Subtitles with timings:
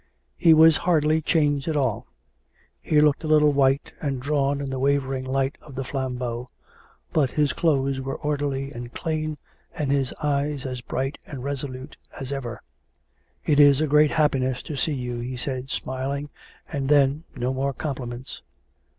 [0.39, 2.07] He was hardly changed at all.
[2.81, 6.47] He looked a little white and drawn in the wavering light of the flambeau;
[7.13, 9.37] but his clothes were orderly and clean,
[9.75, 12.63] and his eyes as bright and resolute as ever."
[13.45, 16.31] It is a great happiness to see you," he said, smiling,
[16.67, 18.41] and then no more compliments.